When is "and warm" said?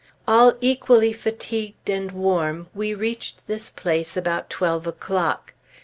1.87-2.69